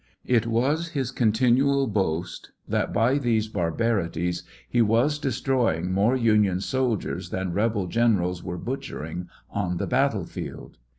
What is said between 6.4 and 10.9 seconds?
soldiers than rebel generals were butchering on the battle field.